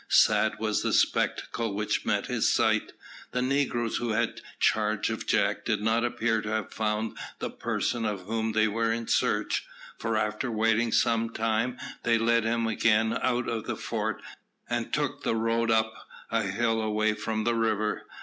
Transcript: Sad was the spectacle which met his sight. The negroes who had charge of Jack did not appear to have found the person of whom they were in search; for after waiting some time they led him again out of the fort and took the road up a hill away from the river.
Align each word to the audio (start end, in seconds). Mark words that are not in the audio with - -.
Sad 0.09 0.53
was 0.57 0.81
the 0.81 0.93
spectacle 0.93 1.75
which 1.75 2.07
met 2.07 2.25
his 2.25 2.51
sight. 2.51 2.93
The 3.33 3.41
negroes 3.43 3.97
who 3.97 4.13
had 4.13 4.41
charge 4.59 5.11
of 5.11 5.27
Jack 5.27 5.63
did 5.63 5.79
not 5.79 6.03
appear 6.03 6.41
to 6.41 6.49
have 6.49 6.73
found 6.73 7.15
the 7.37 7.51
person 7.51 8.03
of 8.03 8.21
whom 8.23 8.53
they 8.53 8.67
were 8.67 8.91
in 8.91 9.07
search; 9.07 9.63
for 9.99 10.17
after 10.17 10.49
waiting 10.49 10.91
some 10.91 11.29
time 11.29 11.77
they 12.01 12.17
led 12.17 12.45
him 12.45 12.65
again 12.65 13.15
out 13.21 13.47
of 13.47 13.67
the 13.67 13.77
fort 13.77 14.23
and 14.67 14.91
took 14.91 15.21
the 15.21 15.35
road 15.35 15.69
up 15.69 15.93
a 16.31 16.41
hill 16.41 16.81
away 16.81 17.13
from 17.13 17.43
the 17.43 17.53
river. 17.53 18.07